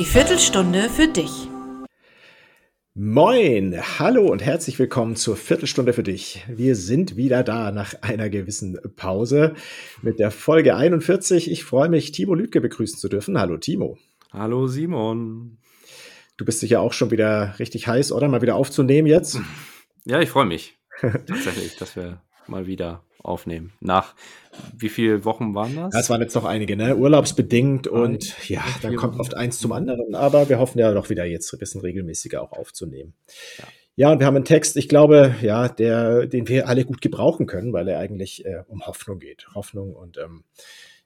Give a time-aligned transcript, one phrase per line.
[0.00, 1.46] Die Viertelstunde für dich.
[2.94, 6.42] Moin, hallo und herzlich willkommen zur Viertelstunde für dich.
[6.48, 9.54] Wir sind wieder da nach einer gewissen Pause
[10.00, 11.50] mit der Folge 41.
[11.50, 13.38] Ich freue mich, Timo Lüdke begrüßen zu dürfen.
[13.38, 13.98] Hallo Timo.
[14.32, 15.58] Hallo Simon.
[16.38, 18.26] Du bist sicher auch schon wieder richtig heiß, oder?
[18.28, 19.38] Mal wieder aufzunehmen jetzt?
[20.06, 20.78] Ja, ich freue mich.
[21.00, 23.72] Tatsächlich, dass wir mal wieder aufnehmen.
[23.80, 24.14] Nach
[24.76, 25.92] wie viele Wochen waren das?
[25.92, 26.96] Das waren jetzt noch einige, ne?
[26.96, 30.14] Urlaubsbedingt und ja, dann kommt oft eins zum anderen.
[30.14, 33.14] Aber wir hoffen ja doch wieder jetzt ein bisschen regelmäßiger auch aufzunehmen.
[33.58, 33.64] Ja.
[33.96, 37.46] Ja, und wir haben einen Text, ich glaube, ja, der, den wir alle gut gebrauchen
[37.46, 39.48] können, weil er eigentlich äh, um Hoffnung geht.
[39.54, 40.44] Hoffnung und ähm,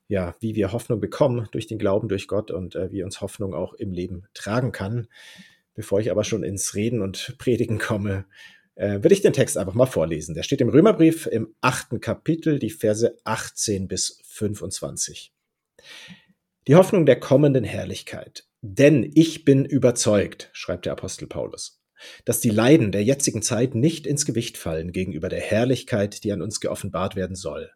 [0.07, 3.53] ja, wie wir Hoffnung bekommen durch den Glauben, durch Gott und äh, wie uns Hoffnung
[3.53, 5.09] auch im Leben tragen kann.
[5.75, 8.27] Bevor ich aber schon ins Reden und Predigen komme,
[8.77, 10.35] äh, will ich den Text einfach mal vorlesen.
[10.35, 15.33] Der steht im Römerbrief im achten Kapitel, die Verse 18 bis 25.
[16.67, 18.47] Die Hoffnung der kommenden Herrlichkeit.
[18.63, 21.83] Denn ich bin überzeugt, schreibt der Apostel Paulus,
[22.25, 26.41] dass die Leiden der jetzigen Zeit nicht ins Gewicht fallen gegenüber der Herrlichkeit, die an
[26.41, 27.71] uns geoffenbart werden soll.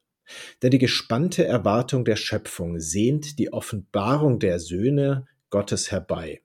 [0.63, 6.43] Denn die gespannte Erwartung der Schöpfung sehnt die Offenbarung der Söhne Gottes herbei.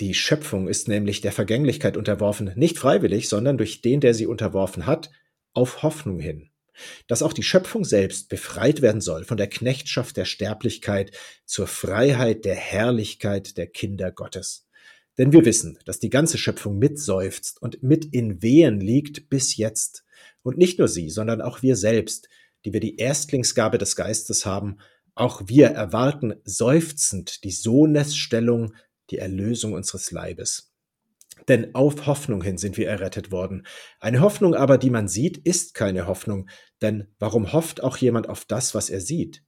[0.00, 4.86] Die Schöpfung ist nämlich der Vergänglichkeit unterworfen, nicht freiwillig, sondern durch den, der sie unterworfen
[4.86, 5.10] hat,
[5.52, 6.50] auf Hoffnung hin.
[7.06, 11.12] Dass auch die Schöpfung selbst befreit werden soll von der Knechtschaft der Sterblichkeit
[11.44, 14.66] zur Freiheit der Herrlichkeit der Kinder Gottes.
[15.16, 20.04] Denn wir wissen, dass die ganze Schöpfung mitseufzt und mit in Wehen liegt bis jetzt.
[20.42, 22.28] Und nicht nur sie, sondern auch wir selbst,
[22.64, 24.78] die wir die Erstlingsgabe des Geistes haben,
[25.14, 28.74] auch wir erwarten seufzend die Sohnesstellung,
[29.10, 30.74] die Erlösung unseres Leibes.
[31.48, 33.66] Denn auf Hoffnung hin sind wir errettet worden.
[34.00, 36.48] Eine Hoffnung aber, die man sieht, ist keine Hoffnung.
[36.80, 39.42] Denn warum hofft auch jemand auf das, was er sieht?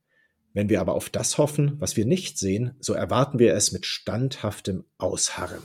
[0.52, 3.86] Wenn wir aber auf das hoffen, was wir nicht sehen, so erwarten wir es mit
[3.86, 5.62] standhaftem Ausharren.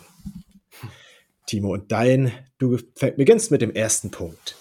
[1.48, 2.78] Timo und dein, du
[3.18, 4.58] beginnst mit dem ersten Punkt.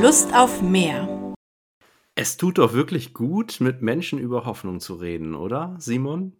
[0.00, 1.34] Lust auf mehr.
[2.14, 6.36] Es tut doch wirklich gut, mit Menschen über Hoffnung zu reden, oder, Simon?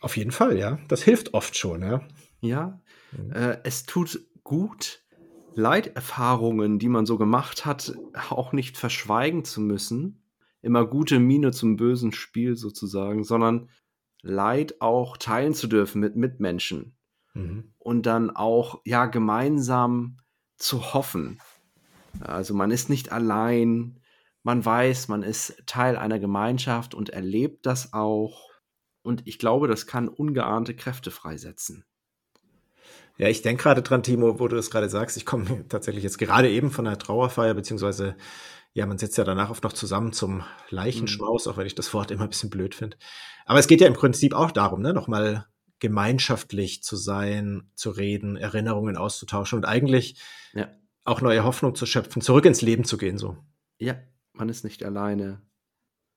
[0.00, 0.78] Auf jeden Fall, ja.
[0.88, 2.02] Das hilft oft schon, ja.
[2.40, 2.80] Ja.
[3.12, 3.32] Mhm.
[3.32, 5.02] Äh, es tut gut,
[5.54, 7.94] Leiterfahrungen, die man so gemacht hat,
[8.30, 10.22] auch nicht verschweigen zu müssen.
[10.62, 13.68] Immer gute Miene zum bösen Spiel sozusagen, sondern
[14.22, 16.96] Leid auch teilen zu dürfen mit Mitmenschen.
[17.34, 17.72] Mhm.
[17.78, 20.18] Und dann auch, ja, gemeinsam
[20.56, 21.40] zu hoffen.
[22.20, 24.00] Also man ist nicht allein,
[24.42, 28.49] man weiß, man ist Teil einer Gemeinschaft und erlebt das auch.
[29.02, 31.84] Und ich glaube, das kann ungeahnte Kräfte freisetzen.
[33.16, 35.16] Ja, ich denke gerade dran, Timo, wo du das gerade sagst.
[35.16, 38.16] Ich komme tatsächlich jetzt gerade eben von einer Trauerfeier, beziehungsweise,
[38.72, 41.52] ja, man sitzt ja danach oft noch zusammen zum Leichenschmaus, mhm.
[41.52, 42.96] auch wenn ich das Wort immer ein bisschen blöd finde.
[43.44, 45.46] Aber es geht ja im Prinzip auch darum, ne, nochmal
[45.80, 50.20] gemeinschaftlich zu sein, zu reden, Erinnerungen auszutauschen und eigentlich
[50.54, 50.68] ja.
[51.04, 53.36] auch neue Hoffnung zu schöpfen, zurück ins Leben zu gehen, so.
[53.78, 53.96] Ja,
[54.32, 55.42] man ist nicht alleine.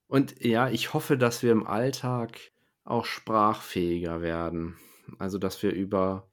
[0.07, 2.52] Und ja, ich hoffe, dass wir im Alltag
[2.83, 4.77] auch sprachfähiger werden.
[5.19, 6.27] Also, dass wir über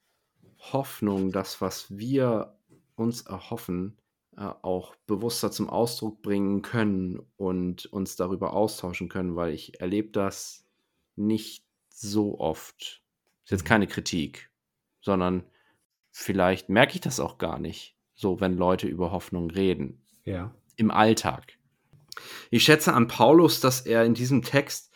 [0.58, 2.56] Hoffnung, das, was wir
[2.94, 3.96] uns erhoffen,
[4.36, 10.10] äh, auch bewusster zum Ausdruck bringen können und uns darüber austauschen können, weil ich erlebe
[10.10, 10.66] das
[11.16, 13.02] nicht so oft.
[13.44, 13.68] Ist jetzt mhm.
[13.68, 14.50] keine Kritik,
[15.00, 15.44] sondern
[16.10, 20.02] vielleicht merke ich das auch gar nicht, so wenn Leute über Hoffnung reden.
[20.24, 20.54] Ja.
[20.76, 21.58] Im Alltag.
[22.50, 24.89] Ich schätze an Paulus, dass er in diesem Text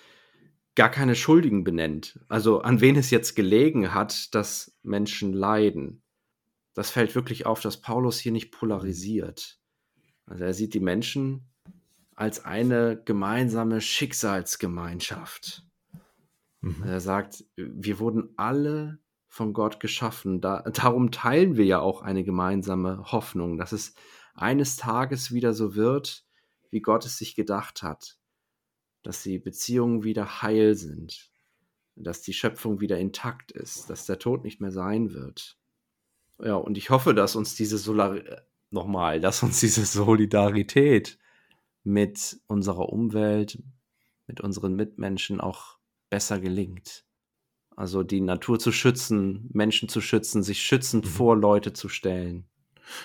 [0.74, 2.18] gar keine Schuldigen benennt.
[2.28, 6.02] Also an wen es jetzt gelegen hat, dass Menschen leiden.
[6.74, 9.60] Das fällt wirklich auf, dass Paulus hier nicht polarisiert.
[10.26, 11.46] Also er sieht die Menschen
[12.16, 15.64] als eine gemeinsame Schicksalsgemeinschaft.
[16.60, 16.82] Mhm.
[16.84, 18.98] Er sagt, wir wurden alle
[19.28, 20.40] von Gott geschaffen.
[20.40, 23.94] Da, darum teilen wir ja auch eine gemeinsame Hoffnung, dass es
[24.34, 26.24] eines Tages wieder so wird,
[26.70, 28.18] wie Gott es sich gedacht hat
[29.04, 31.30] dass die Beziehungen wieder heil sind,
[31.94, 35.56] dass die Schöpfung wieder intakt ist, dass der Tod nicht mehr sein wird.
[36.42, 38.18] Ja, und ich hoffe, dass uns diese Solar
[38.70, 41.18] nochmal, dass uns diese Solidarität
[41.84, 43.62] mit unserer Umwelt,
[44.26, 45.78] mit unseren Mitmenschen auch
[46.10, 47.04] besser gelingt.
[47.76, 51.10] Also die Natur zu schützen, Menschen zu schützen, sich schützend mhm.
[51.10, 52.46] vor Leute zu stellen.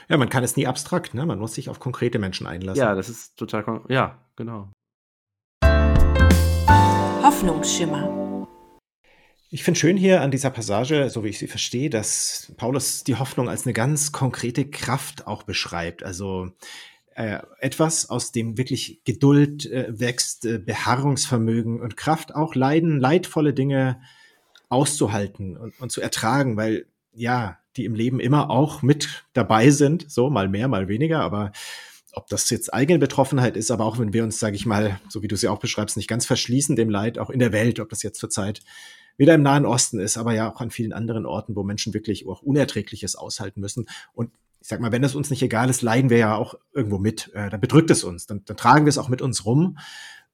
[0.08, 1.26] Ja, man kann es nie abstrakt, ne?
[1.26, 2.82] Man muss sich auf konkrete Menschen einlassen.
[2.82, 4.72] Ja, das ist total, ja, genau.
[7.40, 8.48] Hoffnungsschimmer.
[9.50, 13.16] Ich finde schön hier an dieser Passage, so wie ich sie verstehe, dass Paulus die
[13.16, 16.04] Hoffnung als eine ganz konkrete Kraft auch beschreibt.
[16.04, 16.50] Also
[17.16, 23.54] äh, etwas, aus dem wirklich Geduld äh, wächst, äh, Beharrungsvermögen und Kraft, auch Leiden, leidvolle
[23.54, 24.02] Dinge
[24.68, 30.12] auszuhalten und, und zu ertragen, weil ja, die im Leben immer auch mit dabei sind,
[30.12, 31.54] so mal mehr, mal weniger, aber
[32.14, 35.22] ob das jetzt eigene Betroffenheit ist, aber auch wenn wir uns, sage ich mal, so
[35.22, 37.90] wie du sie auch beschreibst, nicht ganz verschließen dem Leid, auch in der Welt, ob
[37.90, 38.62] das jetzt zurzeit
[39.18, 42.26] wieder im Nahen Osten ist, aber ja auch an vielen anderen Orten, wo Menschen wirklich
[42.28, 43.88] auch Unerträgliches aushalten müssen.
[44.14, 46.98] Und ich sag mal, wenn es uns nicht egal ist, leiden wir ja auch irgendwo
[46.98, 47.32] mit.
[47.34, 49.78] Äh, dann bedrückt es uns, dann, dann tragen wir es auch mit uns rum.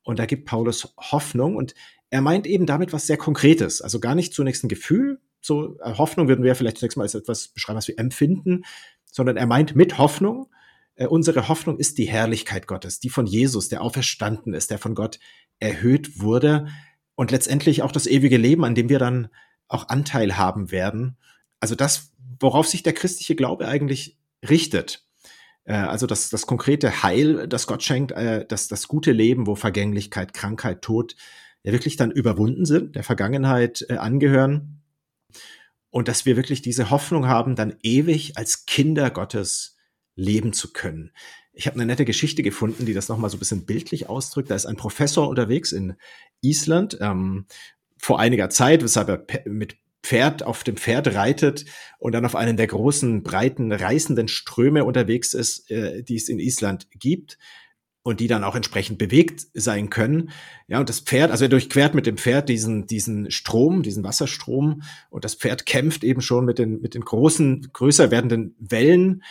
[0.03, 1.73] Und da gibt Paulus Hoffnung und
[2.11, 3.81] er meint eben damit was sehr Konkretes.
[3.81, 7.15] Also gar nicht zunächst ein Gefühl, so äh, Hoffnung würden wir vielleicht zunächst mal als
[7.15, 8.63] etwas beschreiben, was wir empfinden,
[9.11, 10.47] sondern er meint mit Hoffnung,
[10.95, 14.95] äh, unsere Hoffnung ist die Herrlichkeit Gottes, die von Jesus, der auferstanden ist, der von
[14.95, 15.19] Gott
[15.59, 16.67] erhöht wurde
[17.15, 19.29] und letztendlich auch das ewige Leben, an dem wir dann
[19.67, 21.17] auch Anteil haben werden.
[21.59, 25.05] Also das, worauf sich der christliche Glaube eigentlich richtet.
[25.63, 29.55] Äh, also das, das konkrete Heil, das Gott schenkt, äh, das, das gute Leben, wo
[29.55, 31.15] Vergänglichkeit, Krankheit, Tod
[31.63, 34.83] ja wirklich dann überwunden sind, der Vergangenheit angehören.
[35.89, 39.74] Und dass wir wirklich diese Hoffnung haben, dann ewig als Kinder Gottes
[40.15, 41.11] leben zu können.
[41.53, 44.51] Ich habe eine nette Geschichte gefunden, die das nochmal so ein bisschen bildlich ausdrückt.
[44.51, 45.95] Da ist ein Professor unterwegs in
[46.41, 47.45] Island ähm,
[47.97, 51.65] vor einiger Zeit, weshalb er mit Pferd auf dem Pferd reitet
[51.97, 56.39] und dann auf einen der großen, breiten, reißenden Ströme unterwegs ist, äh, die es in
[56.39, 57.39] Island gibt
[58.03, 60.29] und die dann auch entsprechend bewegt sein können.
[60.67, 64.83] Ja, und das Pferd, also er durchquert mit dem Pferd diesen, diesen Strom, diesen Wasserstrom
[65.09, 69.23] und das Pferd kämpft eben schon mit den, mit den großen, größer werdenden Wellen.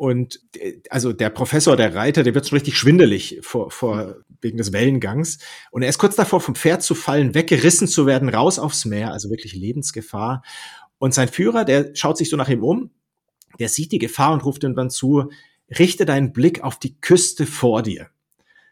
[0.00, 4.56] Und äh, also der Professor, der Reiter, der wird schon richtig schwindelig vor, vor, wegen
[4.56, 5.40] des Wellengangs.
[5.72, 9.12] Und er ist kurz davor, vom Pferd zu fallen, weggerissen zu werden, raus aufs Meer,
[9.12, 10.42] also wirklich Lebensgefahr.
[10.96, 12.88] Und sein Führer, der schaut sich so nach ihm um,
[13.58, 15.30] der sieht die Gefahr und ruft ihm dann zu,
[15.68, 18.08] richte deinen Blick auf die Küste vor dir.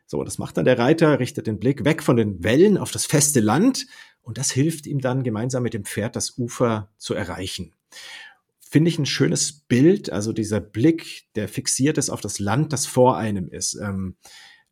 [0.06, 3.04] So, das macht dann der Reiter, richtet den Blick weg von den Wellen auf das
[3.04, 3.86] feste Land
[4.22, 7.74] und das hilft ihm dann gemeinsam mit dem Pferd das Ufer zu erreichen.
[8.70, 12.87] Finde ich ein schönes Bild, also dieser Blick, der fixiert ist auf das Land, das
[12.87, 13.75] vor einem ist.
[13.75, 14.17] Ähm,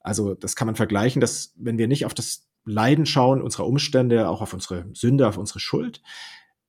[0.00, 4.28] also das kann man vergleichen, dass wenn wir nicht auf das Leiden schauen, unserer Umstände,
[4.28, 6.02] auch auf unsere Sünde, auf unsere Schuld,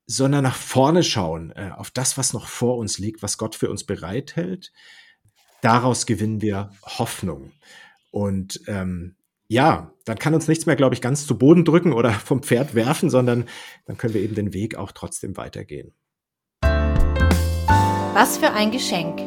[0.05, 3.69] sondern nach vorne schauen, äh, auf das, was noch vor uns liegt, was Gott für
[3.69, 4.71] uns bereithält,
[5.61, 7.51] daraus gewinnen wir Hoffnung.
[8.09, 9.17] Und ähm,
[9.49, 12.73] ja, dann kann uns nichts mehr, glaube ich, ganz zu Boden drücken oder vom Pferd
[12.73, 13.49] werfen, sondern
[13.85, 15.93] dann können wir eben den Weg auch trotzdem weitergehen.
[18.19, 19.19] Was für ein Geschenk.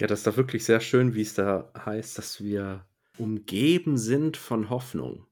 [0.00, 2.86] Ja, das ist doch wirklich sehr schön, wie es da heißt, dass wir
[3.18, 5.26] umgeben sind von Hoffnung.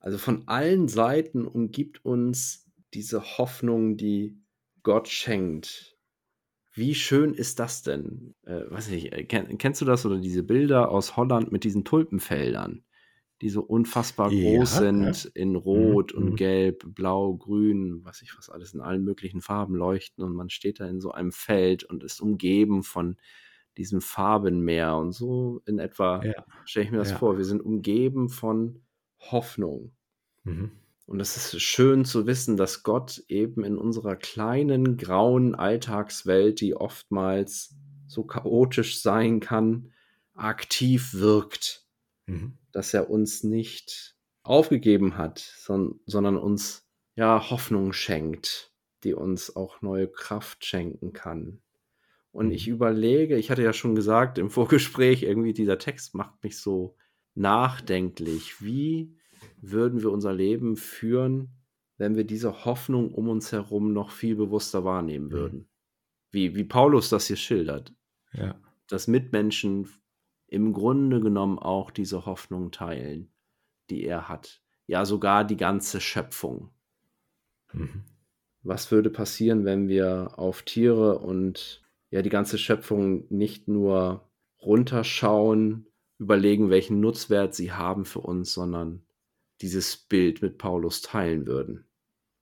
[0.00, 4.40] Also von allen Seiten umgibt uns diese Hoffnung, die
[4.82, 5.98] Gott schenkt.
[6.72, 8.34] Wie schön ist das denn?
[8.46, 11.84] Äh, weiß nicht, äh, kenn, kennst du das oder diese Bilder aus Holland mit diesen
[11.84, 12.86] Tulpenfeldern,
[13.42, 15.30] die so unfassbar ja, groß sind, ja.
[15.34, 16.22] in Rot mhm.
[16.22, 20.48] und Gelb, Blau, Grün, was ich was alles in allen möglichen Farben leuchten und man
[20.48, 23.16] steht da in so einem Feld und ist umgeben von
[23.76, 26.44] diesem Farbenmeer und so in etwa ja.
[26.64, 27.36] stelle ich mir das vor.
[27.36, 28.82] Wir sind umgeben von
[29.18, 29.92] Hoffnung.
[30.44, 30.70] Mhm.
[31.06, 36.76] Und es ist schön zu wissen, dass Gott eben in unserer kleinen, grauen Alltagswelt, die
[36.76, 37.74] oftmals
[38.06, 39.90] so chaotisch sein kann,
[40.34, 41.86] aktiv wirkt.
[42.26, 42.58] Mhm.
[42.72, 48.72] Dass er uns nicht aufgegeben hat, son sondern uns ja Hoffnung schenkt,
[49.04, 51.62] die uns auch neue Kraft schenken kann.
[52.30, 52.74] Und ich mhm.
[52.74, 56.96] überlege, ich hatte ja schon gesagt im Vorgespräch, irgendwie dieser Text macht mich so
[57.34, 58.62] nachdenklich.
[58.62, 59.16] Wie
[59.60, 61.50] würden wir unser Leben führen,
[61.98, 65.32] wenn wir diese Hoffnung um uns herum noch viel bewusster wahrnehmen mhm.
[65.32, 65.68] würden.
[66.30, 67.94] Wie, wie Paulus das hier schildert.
[68.32, 68.60] Ja.
[68.88, 69.88] Dass Mitmenschen
[70.52, 73.32] im Grunde genommen auch diese Hoffnung teilen,
[73.88, 74.60] die er hat.
[74.86, 76.68] Ja, sogar die ganze Schöpfung.
[77.72, 78.04] Mhm.
[78.62, 84.28] Was würde passieren, wenn wir auf Tiere und ja die ganze Schöpfung nicht nur
[84.60, 85.86] runterschauen,
[86.18, 89.02] überlegen, welchen Nutzwert sie haben für uns, sondern
[89.62, 91.86] dieses Bild mit Paulus teilen würden.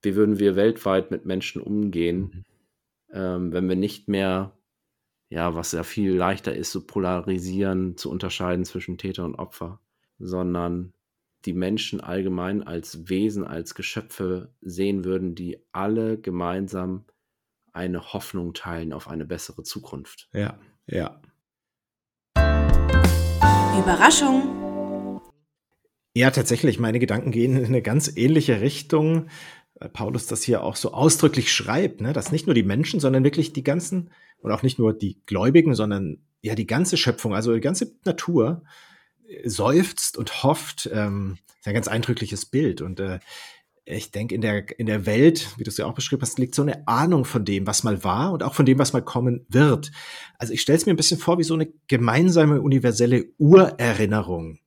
[0.02, 2.44] Wie würden wir weltweit mit Menschen umgehen, mhm.
[3.12, 4.58] ähm, wenn wir nicht mehr,
[5.30, 9.80] ja, was ja viel leichter ist, zu polarisieren, zu unterscheiden zwischen Täter und Opfer,
[10.18, 10.92] sondern
[11.44, 17.04] die Menschen allgemein als Wesen, als Geschöpfe sehen würden, die alle gemeinsam
[17.72, 20.28] eine Hoffnung teilen auf eine bessere Zukunft.
[20.32, 21.22] Ja, ja.
[23.78, 25.22] Überraschung.
[26.12, 26.80] Ja, tatsächlich.
[26.80, 29.28] Meine Gedanken gehen in eine ganz ähnliche Richtung.
[29.88, 33.52] Paulus das hier auch so ausdrücklich schreibt, ne, dass nicht nur die Menschen, sondern wirklich
[33.52, 34.10] die ganzen
[34.40, 38.62] und auch nicht nur die Gläubigen, sondern ja die ganze Schöpfung, also die ganze Natur
[39.26, 40.88] äh, seufzt und hofft.
[40.92, 42.80] Ähm, ist ein ganz eindrückliches Bild.
[42.80, 43.18] Und äh,
[43.84, 46.54] ich denke, in der, in der Welt, wie du es ja auch beschrieben hast, liegt
[46.54, 49.44] so eine Ahnung von dem, was mal war und auch von dem, was mal kommen
[49.48, 49.90] wird.
[50.38, 54.59] Also ich stelle es mir ein bisschen vor wie so eine gemeinsame universelle Urerinnerung,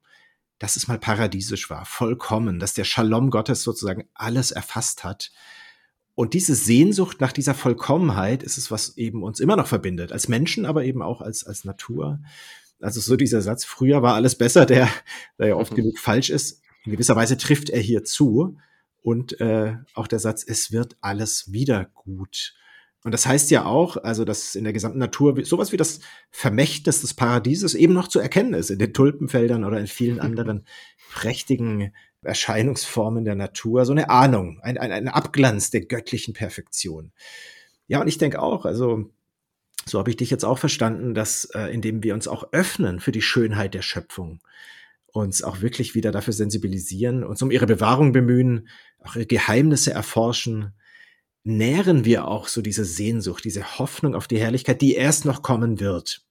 [0.63, 5.29] dass es mal paradiesisch war, vollkommen, dass der Shalom Gottes sozusagen alles erfasst hat.
[6.15, 10.29] Und diese Sehnsucht nach dieser Vollkommenheit ist es, was eben uns immer noch verbindet, als
[10.29, 12.22] Menschen, aber eben auch als, als Natur.
[12.79, 14.88] Also so dieser Satz, früher war alles besser, der,
[15.38, 15.75] der ja oft mhm.
[15.75, 16.62] genug falsch ist.
[16.86, 18.58] In gewisser Weise trifft er hier zu.
[19.01, 22.55] Und äh, auch der Satz, es wird alles wieder gut.
[23.04, 26.00] Und das heißt ja auch, also dass in der gesamten Natur sowas wie das
[26.32, 30.66] Vermächtnis des Paradieses eben noch zu erkennen ist, in den Tulpenfeldern oder in vielen anderen
[31.12, 37.12] prächtigen Erscheinungsformen der Natur, so eine Ahnung, ein, ein, ein Abglanz der göttlichen Perfektion.
[37.88, 39.12] Ja, und ich denke auch, also
[39.86, 43.12] so habe ich dich jetzt auch verstanden, dass äh, indem wir uns auch öffnen für
[43.12, 44.40] die Schönheit der Schöpfung,
[45.08, 48.70] uns auch wirklich wieder dafür sensibilisieren, uns um ihre Bewahrung bemühen,
[49.04, 50.74] auch ihre Geheimnisse erforschen,
[51.44, 55.80] nähren wir auch so diese Sehnsucht, diese Hoffnung auf die Herrlichkeit, die erst noch kommen
[55.80, 56.26] wird.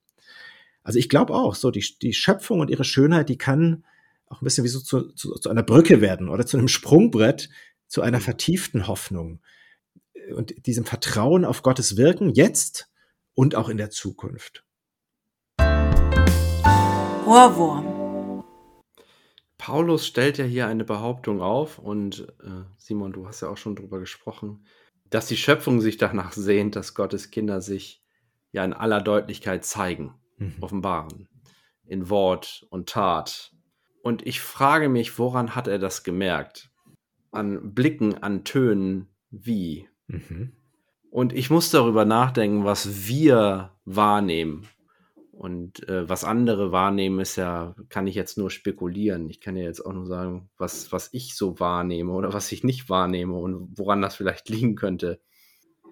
[0.83, 3.85] Also ich glaube auch, so die, die Schöpfung und ihre Schönheit, die kann
[4.27, 7.51] auch ein bisschen wie so zu, zu, zu einer Brücke werden oder zu einem Sprungbrett,
[7.87, 8.23] zu einer mhm.
[8.23, 9.41] vertieften Hoffnung
[10.35, 12.89] und diesem Vertrauen auf Gottes Wirken jetzt
[13.35, 14.65] und auch in der Zukunft.
[17.27, 18.45] Ohrwurm.
[19.59, 23.77] Paulus stellt ja hier eine Behauptung auf und äh, Simon, du hast ja auch schon
[23.77, 24.67] drüber gesprochen,
[25.13, 28.03] dass die Schöpfung sich danach sehnt, dass Gottes Kinder sich
[28.51, 30.55] ja in aller Deutlichkeit zeigen, mhm.
[30.61, 31.29] offenbaren,
[31.87, 33.53] in Wort und Tat.
[34.03, 36.71] Und ich frage mich, woran hat er das gemerkt?
[37.31, 39.89] An Blicken, an Tönen, wie?
[40.07, 40.53] Mhm.
[41.11, 44.67] Und ich muss darüber nachdenken, was wir wahrnehmen
[45.43, 49.29] und äh, was andere wahrnehmen, ist ja, kann ich jetzt nur spekulieren.
[49.29, 52.63] Ich kann ja jetzt auch nur sagen, was, was ich so wahrnehme oder was ich
[52.63, 55.21] nicht wahrnehme und woran das vielleicht liegen könnte.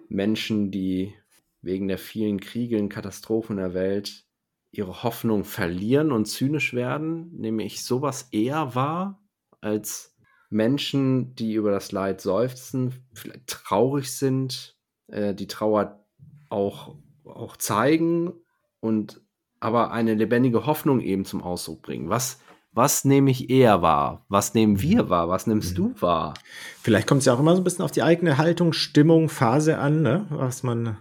[0.07, 1.13] Menschen, die
[1.61, 4.23] wegen der vielen Kriege und Katastrophen der Welt
[4.71, 9.21] ihre Hoffnung verlieren und zynisch werden, nehme ich sowas eher wahr
[9.59, 10.15] als
[10.49, 14.77] Menschen, die über das Leid seufzen, vielleicht traurig sind,
[15.07, 16.05] äh, die Trauer
[16.49, 18.31] auch, auch zeigen
[18.79, 19.21] und
[19.61, 22.09] aber eine lebendige Hoffnung eben zum Ausdruck bringen.
[22.09, 22.41] Was,
[22.73, 24.25] was nehme ich eher wahr?
[24.27, 25.29] Was nehmen wir wahr?
[25.29, 25.75] Was nimmst mhm.
[25.75, 26.33] du wahr?
[26.81, 29.77] Vielleicht kommt es ja auch immer so ein bisschen auf die eigene Haltung, Stimmung, Phase
[29.77, 30.25] an, ne?
[30.29, 30.97] was man,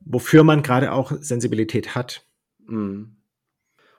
[0.00, 2.24] wofür man gerade auch Sensibilität hat.
[2.66, 3.16] Mhm.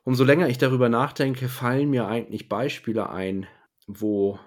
[0.06, 3.48] Umso länger ich darüber nachdenke, fallen mir eigentlich Beispiele ein,
[3.86, 4.39] wo,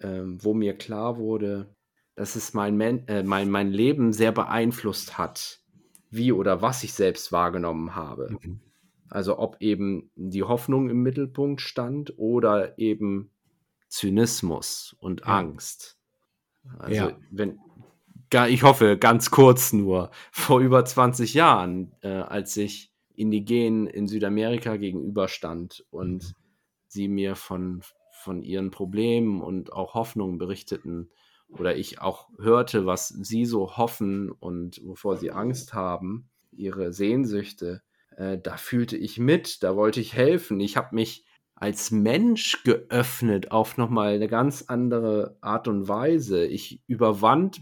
[0.00, 1.76] ähm, wo mir klar wurde,
[2.14, 5.60] dass es mein, äh, mein, mein Leben sehr beeinflusst hat,
[6.10, 8.38] wie oder was ich selbst wahrgenommen habe.
[8.42, 8.60] Mhm.
[9.10, 13.30] Also ob eben die Hoffnung im Mittelpunkt stand oder eben
[13.88, 15.26] Zynismus und ja.
[15.26, 15.98] Angst.
[16.78, 17.18] Also ja.
[17.30, 17.60] wenn,
[18.48, 24.76] ich hoffe, ganz kurz nur, vor über 20 Jahren, äh, als ich Indigenen in Südamerika
[24.76, 26.34] gegenüberstand und mhm.
[26.88, 31.10] sie mir von, von ihren Problemen und auch Hoffnungen berichteten
[31.48, 37.82] oder ich auch hörte, was sie so hoffen und wovor sie Angst haben, ihre Sehnsüchte,
[38.16, 40.60] äh, da fühlte ich mit, da wollte ich helfen.
[40.60, 46.44] Ich habe mich als Mensch geöffnet auf nochmal eine ganz andere Art und Weise.
[46.44, 47.60] Ich überwand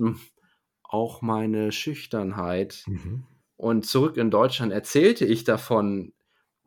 [0.83, 2.85] auch meine Schüchternheit.
[2.87, 3.25] Mhm.
[3.57, 6.13] Und zurück in Deutschland erzählte ich davon,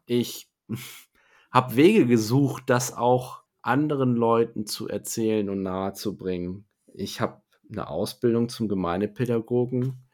[0.06, 0.50] ich
[1.52, 6.66] habe Wege gesucht, das auch anderen Leuten zu erzählen und nahezubringen.
[6.94, 10.06] Ich habe eine Ausbildung zum Gemeindepädagogen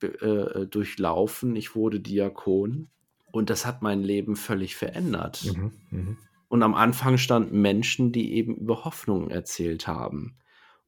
[0.00, 1.54] äh, durchlaufen.
[1.56, 2.90] Ich wurde Diakon.
[3.36, 5.44] Und das hat mein Leben völlig verändert.
[5.44, 6.16] Mhm, mh.
[6.48, 10.38] Und am Anfang standen Menschen, die eben über Hoffnung erzählt haben.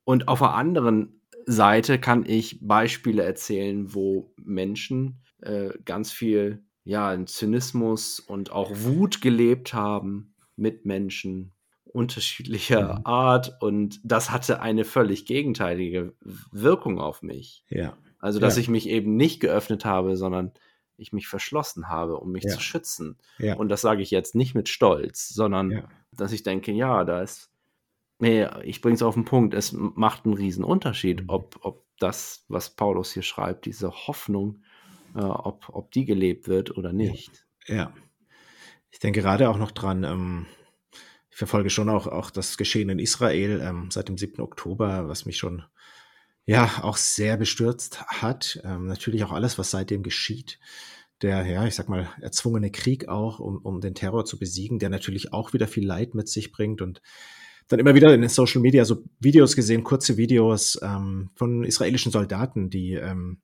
[0.04, 7.12] Und auf der anderen Seite kann ich Beispiele erzählen, wo Menschen äh, ganz viel ja,
[7.12, 11.52] in Zynismus und auch Wut gelebt haben mit Menschen
[11.84, 13.06] unterschiedlicher mhm.
[13.06, 13.58] Art.
[13.60, 16.14] Und das hatte eine völlig gegenteilige
[16.50, 17.66] Wirkung auf mich.
[17.68, 17.98] Ja.
[18.20, 18.62] Also, dass ja.
[18.62, 20.52] ich mich eben nicht geöffnet habe, sondern
[20.98, 22.50] ich mich verschlossen habe, um mich ja.
[22.50, 23.16] zu schützen.
[23.38, 23.54] Ja.
[23.56, 25.88] Und das sage ich jetzt nicht mit Stolz, sondern ja.
[26.12, 27.50] dass ich denke, ja, da ist,
[28.18, 31.28] nee, ich bringe es auf den Punkt, es macht einen riesen Unterschied, mhm.
[31.28, 34.62] ob, ob das, was Paulus hier schreibt, diese Hoffnung,
[35.14, 37.46] äh, ob, ob die gelebt wird oder nicht.
[37.66, 37.92] Ja.
[38.90, 40.46] Ich denke gerade auch noch dran, ähm,
[41.30, 44.40] ich verfolge schon auch, auch das Geschehen in Israel ähm, seit dem 7.
[44.40, 45.62] Oktober, was mich schon
[46.48, 48.60] ja auch sehr bestürzt hat.
[48.64, 50.58] Ähm, natürlich auch alles, was seitdem geschieht.
[51.22, 54.88] der, ja, ich sag mal, erzwungene Krieg auch, um, um den Terror zu besiegen, der
[54.88, 57.02] natürlich auch wieder viel Leid mit sich bringt und
[57.68, 62.12] dann immer wieder in den Social Media so Videos gesehen, kurze Videos ähm, von israelischen
[62.12, 63.42] Soldaten, die, ähm,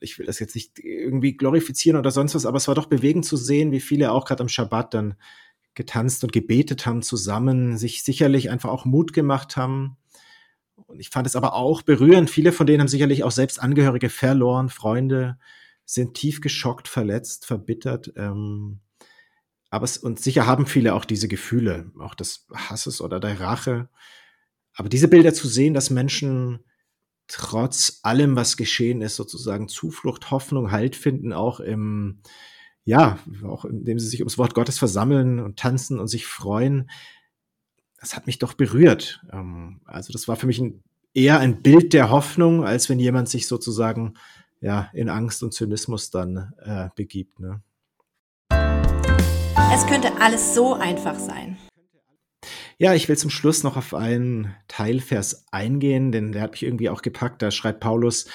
[0.00, 3.26] ich will das jetzt nicht irgendwie glorifizieren oder sonst was, aber es war doch bewegend
[3.26, 5.14] zu sehen, wie viele auch gerade am Schabbat dann
[5.74, 9.96] getanzt und gebetet haben zusammen, sich sicherlich einfach auch Mut gemacht haben.
[10.88, 12.30] Und ich fand es aber auch berührend.
[12.30, 15.38] Viele von denen haben sicherlich auch selbst Angehörige verloren, Freunde,
[15.84, 18.12] sind tief geschockt, verletzt, verbittert.
[18.16, 18.80] Ähm,
[19.70, 23.90] aber es, und sicher haben viele auch diese Gefühle, auch des Hasses oder der Rache.
[24.74, 26.64] Aber diese Bilder zu sehen, dass Menschen
[27.26, 32.22] trotz allem, was geschehen ist, sozusagen Zuflucht, Hoffnung, Halt finden, auch im,
[32.84, 36.88] ja, auch indem sie sich ums Wort Gottes versammeln und tanzen und sich freuen,
[38.00, 39.20] das hat mich doch berührt.
[39.32, 40.82] Ähm, also das war für mich ein,
[41.14, 44.14] eher ein Bild der Hoffnung, als wenn jemand sich sozusagen
[44.60, 47.40] ja in Angst und Zynismus dann äh, begibt.
[47.40, 47.62] Ne?
[48.50, 51.58] Es könnte alles so einfach sein.
[52.78, 56.90] Ja, ich will zum Schluss noch auf einen Teilvers eingehen, denn der hat mich irgendwie
[56.90, 57.42] auch gepackt.
[57.42, 58.26] Da schreibt Paulus,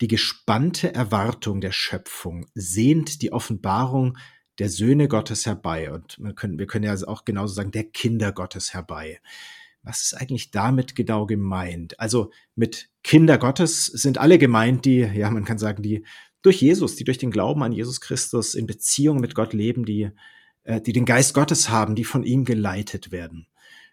[0.00, 4.16] die gespannte Erwartung der Schöpfung sehnt die Offenbarung
[4.58, 5.92] der Söhne Gottes herbei.
[5.92, 9.20] Und wir können, wir können ja auch genauso sagen, der Kinder Gottes herbei.
[9.82, 11.98] Was ist eigentlich damit genau gemeint?
[12.00, 16.04] Also mit Kinder Gottes sind alle gemeint, die, ja, man kann sagen, die
[16.42, 20.10] durch Jesus, die durch den Glauben an Jesus Christus in Beziehung mit Gott leben, die,
[20.64, 23.46] äh, die den Geist Gottes haben, die von ihm geleitet werden.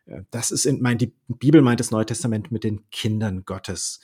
[0.06, 4.00] Äh, das ist in, mein, die Bibel meint das Neue Testament mit den Kindern Gottes.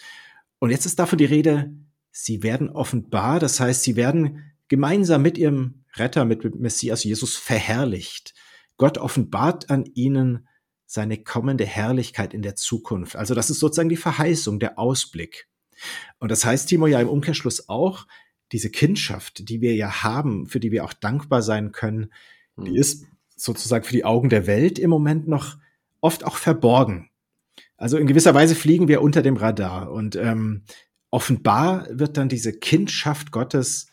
[0.60, 1.74] Und jetzt ist davon die Rede,
[2.12, 8.34] sie werden offenbar, das heißt, sie werden gemeinsam mit ihrem Retter, mit Messias Jesus verherrlicht.
[8.78, 10.48] Gott offenbart an ihnen
[10.86, 13.18] seine kommende Herrlichkeit in der Zukunft.
[13.18, 15.50] Also das ist sozusagen die Verheißung, der Ausblick.
[16.20, 18.08] Und das heißt, Timo, ja im Umkehrschluss auch,
[18.54, 22.14] diese Kindschaft, die wir ja haben, für die wir auch dankbar sein können,
[22.56, 22.78] die hm.
[22.78, 25.58] ist sozusagen für die Augen der Welt im Moment noch
[26.00, 27.10] oft auch verborgen.
[27.76, 30.64] Also in gewisser Weise fliegen wir unter dem Radar und ähm,
[31.10, 33.91] offenbar wird dann diese Kindschaft Gottes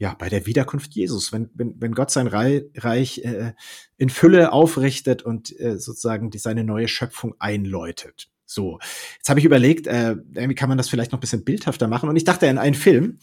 [0.00, 3.52] ja bei der Wiederkunft Jesus, wenn, wenn, wenn Gott sein Reich äh,
[3.98, 8.28] in Fülle aufrichtet und äh, sozusagen die, seine neue Schöpfung einläutet.
[8.46, 8.80] So,
[9.16, 12.08] jetzt habe ich überlegt, äh, wie kann man das vielleicht noch ein bisschen bildhafter machen?
[12.08, 13.18] Und ich dachte an einen Film.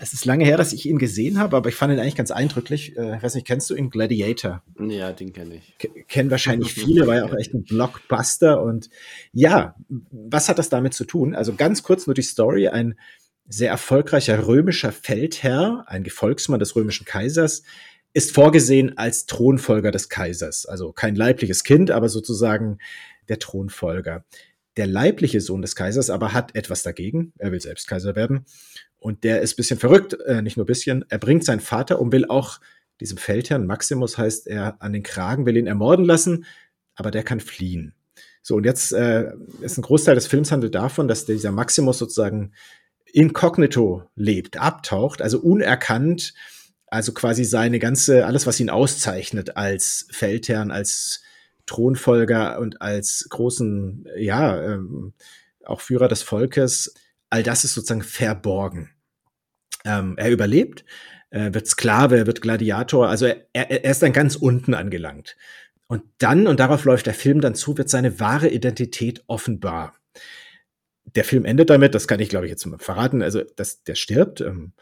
[0.00, 2.32] Es ist lange her, dass ich ihn gesehen habe, aber ich fand ihn eigentlich ganz
[2.32, 2.96] eindrücklich.
[2.96, 3.90] Äh, ich weiß nicht, kennst du ihn?
[3.90, 4.64] Gladiator.
[4.80, 5.78] Ja, den kenne ich.
[5.78, 8.60] K kennen wahrscheinlich viele, war ja auch echt ein Blockbuster.
[8.60, 8.90] Und
[9.32, 9.76] ja,
[10.10, 11.36] was hat das damit zu tun?
[11.36, 12.66] Also ganz kurz nur die Story.
[12.66, 12.96] Ein
[13.48, 17.62] sehr erfolgreicher römischer Feldherr, ein Gefolgsmann des römischen Kaisers,
[18.14, 20.66] ist vorgesehen als Thronfolger des Kaisers.
[20.66, 22.78] Also kein leibliches Kind, aber sozusagen
[23.28, 24.24] der Thronfolger.
[24.76, 27.32] Der leibliche Sohn des Kaisers aber hat etwas dagegen.
[27.38, 28.46] Er will selbst Kaiser werden.
[28.98, 31.04] Und der ist bisschen verrückt, äh, nicht nur bisschen.
[31.08, 32.60] Er bringt seinen Vater um, will auch
[33.00, 36.44] diesem Feldherrn, Maximus heißt er, an den Kragen, will ihn ermorden lassen,
[36.94, 37.94] aber der kann fliehen.
[38.42, 42.52] So, und jetzt äh, ist ein Großteil des Films handelt davon, dass dieser Maximus sozusagen
[43.12, 46.34] inkognito lebt, abtaucht, also unerkannt,
[46.86, 51.22] also quasi seine ganze, alles, was ihn auszeichnet als Feldherrn, als
[51.66, 55.12] Thronfolger und als großen, ja, ähm,
[55.64, 56.94] auch Führer des Volkes,
[57.30, 58.90] all das ist sozusagen verborgen.
[59.84, 60.84] Ähm, er überlebt,
[61.30, 65.36] äh, wird Sklave, wird Gladiator, also er, er ist dann ganz unten angelangt.
[65.86, 69.94] Und dann, und darauf läuft der Film dann zu, wird seine wahre Identität offenbar.
[71.04, 74.40] Der Film endet damit, das kann ich glaube ich jetzt verraten, also dass der stirbt,
[74.40, 74.72] ähm,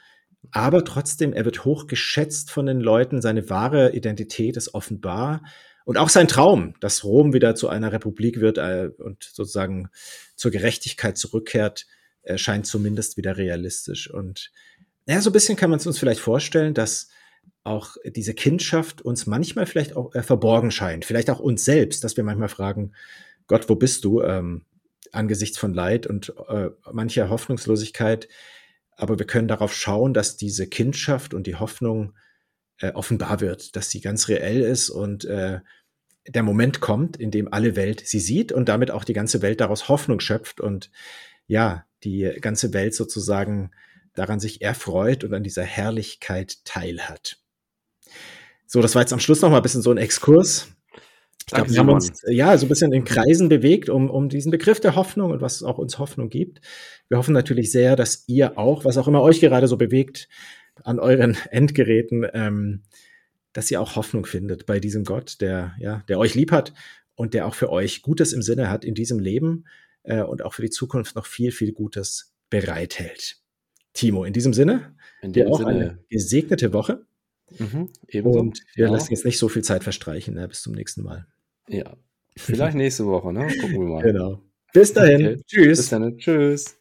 [0.53, 5.43] aber trotzdem, er wird hoch geschätzt von den Leuten, seine wahre Identität ist offenbar
[5.85, 9.91] und auch sein Traum, dass Rom wieder zu einer Republik wird äh, und sozusagen
[10.37, 11.87] zur Gerechtigkeit zurückkehrt,
[12.23, 14.11] erscheint zumindest wieder realistisch.
[14.11, 14.51] Und
[15.07, 17.09] ja, so ein bisschen kann man es uns vielleicht vorstellen, dass
[17.65, 22.17] auch diese Kindschaft uns manchmal vielleicht auch äh, verborgen scheint, vielleicht auch uns selbst, dass
[22.17, 22.93] wir manchmal fragen,
[23.47, 24.65] Gott, wo bist du ähm,
[25.13, 28.29] angesichts von Leid und äh, mancher Hoffnungslosigkeit.
[28.97, 32.15] Aber wir können darauf schauen, dass diese Kindschaft und die Hoffnung
[32.79, 35.61] äh, offenbar wird, dass sie ganz reell ist und äh,
[36.27, 39.61] der Moment kommt, in dem alle Welt sie sieht und damit auch die ganze Welt
[39.61, 40.91] daraus Hoffnung schöpft und
[41.47, 43.71] ja, die ganze Welt sozusagen
[44.15, 47.39] daran sich erfreut und an dieser Herrlichkeit teilhat.
[48.67, 50.69] So, das war jetzt am Schluss noch mal ein bisschen so ein Exkurs.
[51.47, 54.53] Ich glaube, wir haben uns ja so ein bisschen in Kreisen bewegt um, um diesen
[54.53, 56.61] Begriff der Hoffnung und was auch uns Hoffnung gibt.
[57.09, 60.29] Wir hoffen natürlich sehr, dass ihr auch, was auch immer euch gerade so bewegt,
[60.85, 62.83] an euren Endgeräten, ähm,
[63.53, 66.73] dass ihr auch Hoffnung findet bei diesem Gott, der, ja, der euch lieb hat
[67.17, 69.67] und der auch für euch Gutes im Sinne hat in diesem Leben
[70.05, 73.39] äh, und auch für die Zukunft noch viel, viel Gutes bereithält.
[73.93, 75.71] Timo, in diesem Sinne, In dir auch Sinne.
[75.71, 77.05] eine gesegnete Woche.
[77.59, 77.89] Mhm.
[78.25, 78.93] Und wir Ja.
[78.93, 80.35] lassen jetzt nicht so viel Zeit verstreichen.
[80.35, 80.47] Ne?
[80.49, 81.27] Bis zum nächsten Mal.
[81.69, 81.97] Ja.
[82.37, 83.49] Vielleicht nächste Woche, ne?
[83.61, 84.03] Gucken wir mal.
[84.13, 84.43] Genau.
[84.73, 85.27] Bis dahin.
[85.27, 85.43] Okay.
[85.47, 85.79] Tschüss.
[85.79, 86.17] Bis dann.
[86.19, 86.80] Tschüss.